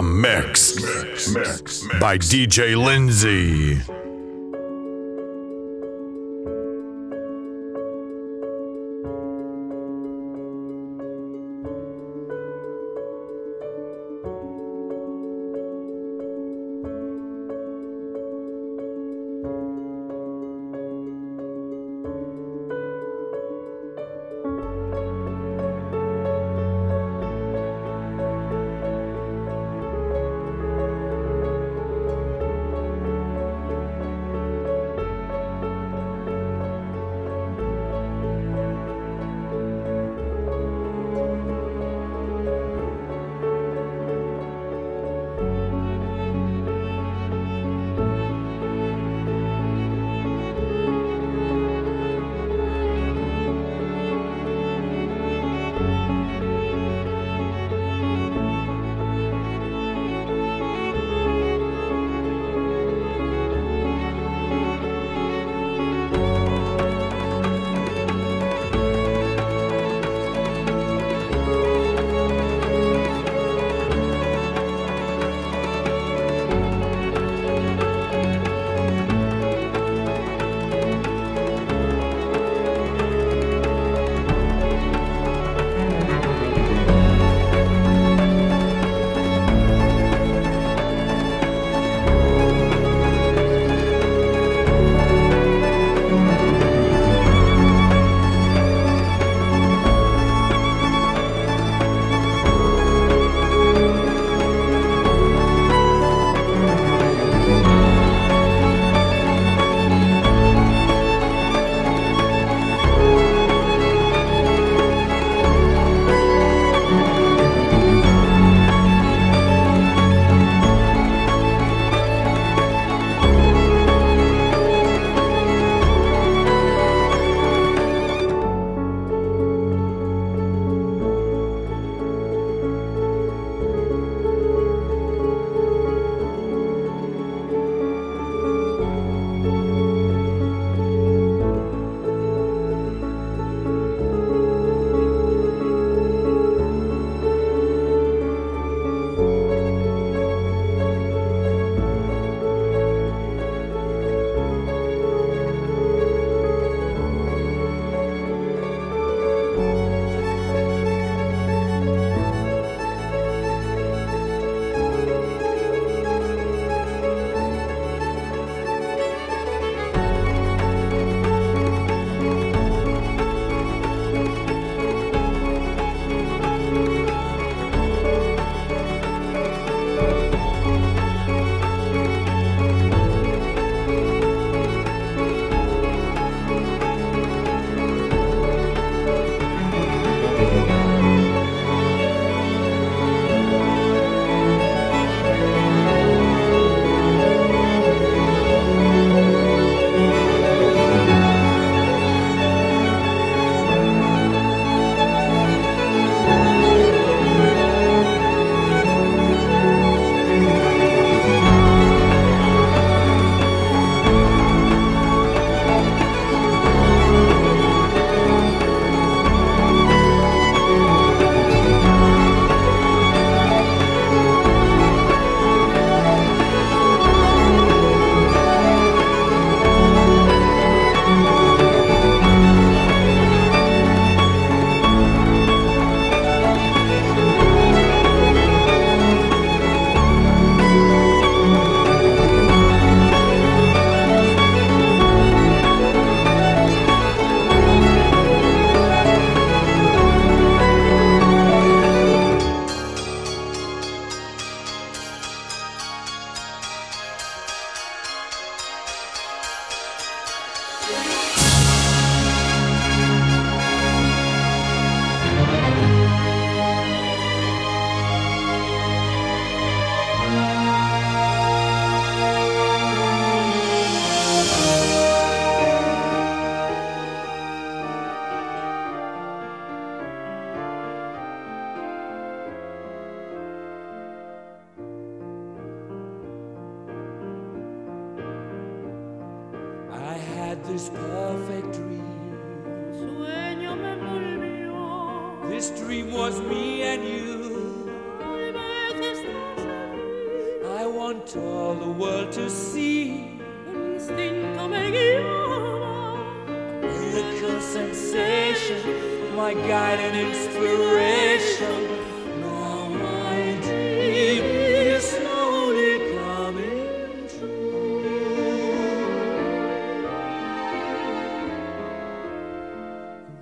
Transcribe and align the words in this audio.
the 0.00 0.06
mix, 0.06 1.86
by 2.00 2.16
DJ 2.16 2.74
Lindsay. 2.74 3.99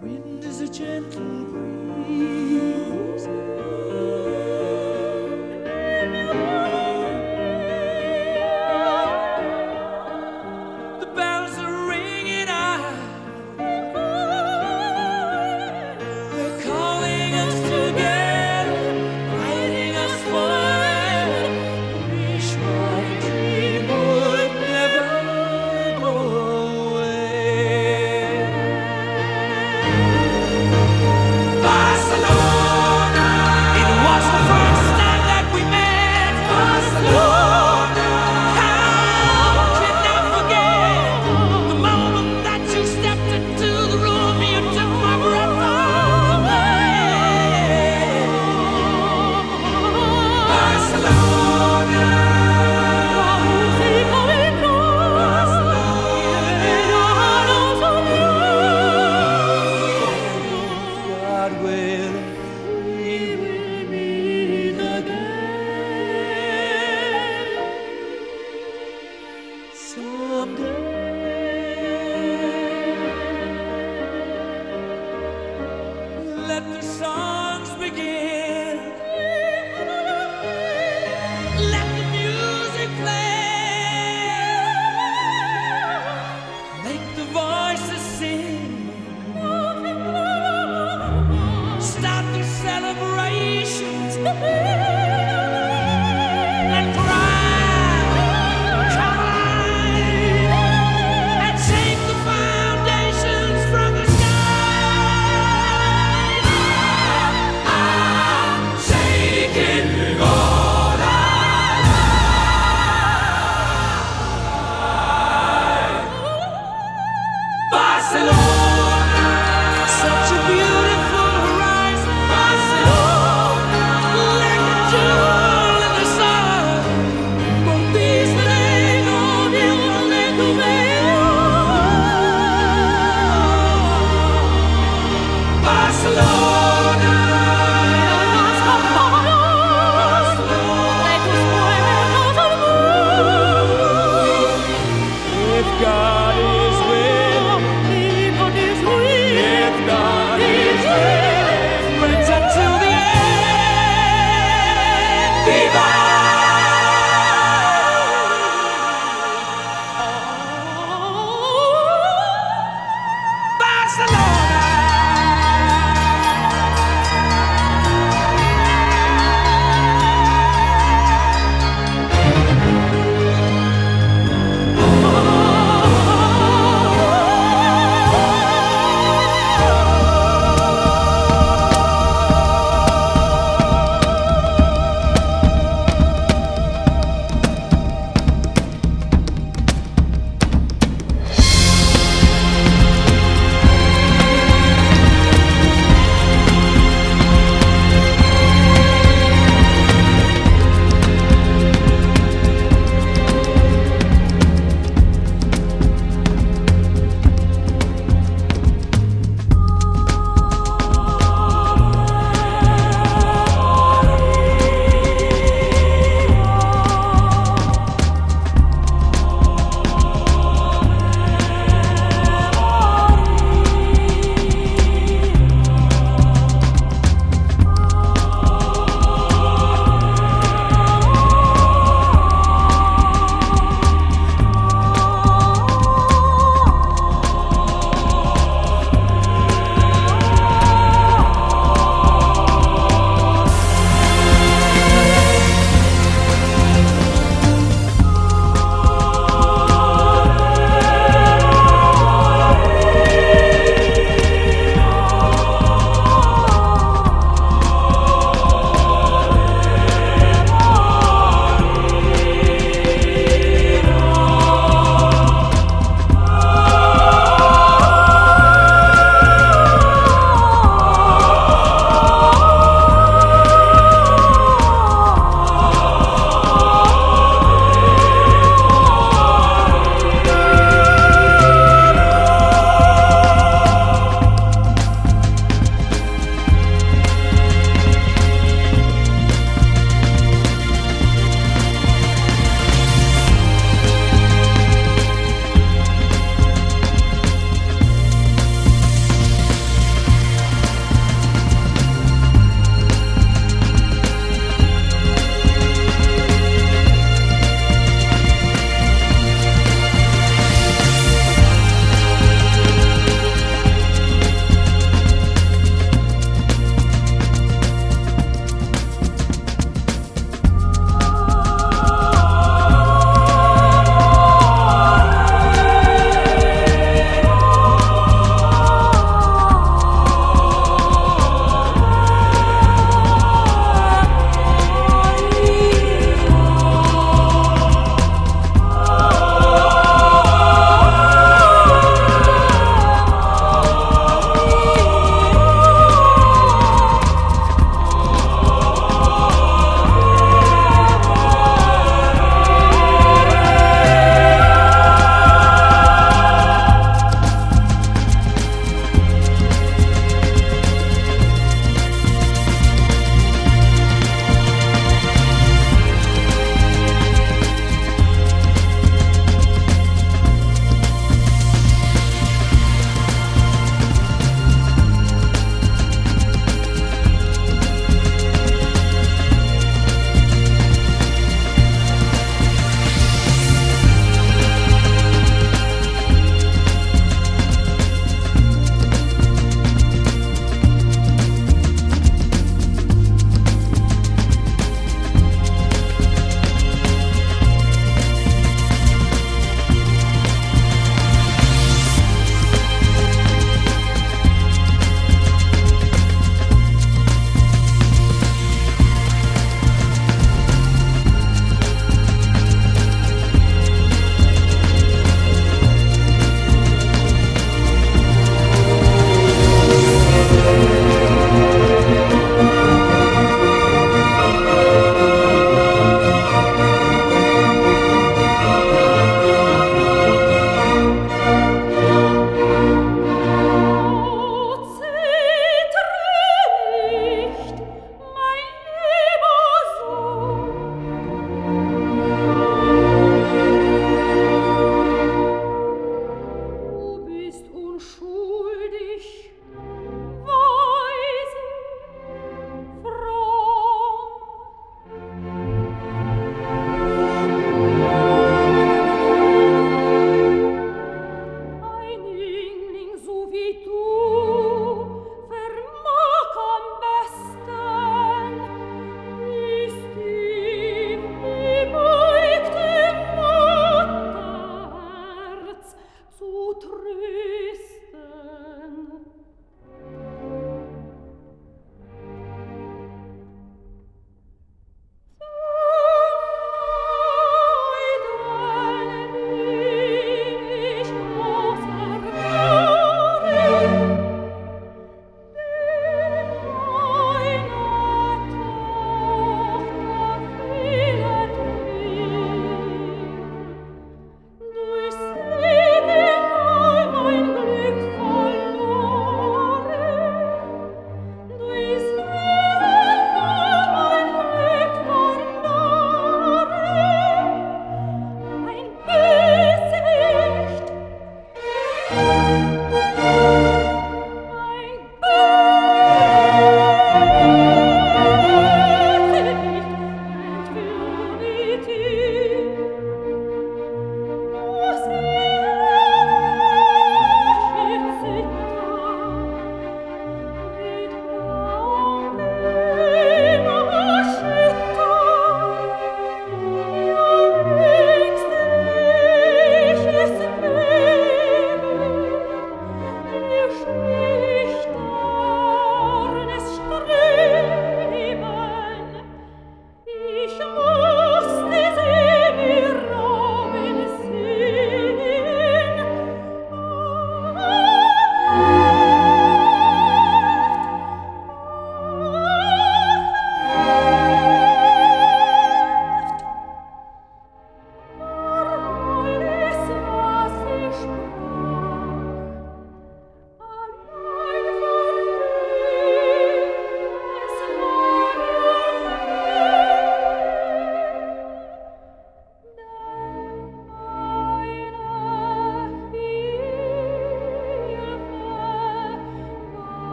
God 0.00 0.44
is 0.44 0.60
a 0.60 0.68
gentle 0.68 1.44
but 1.52 1.75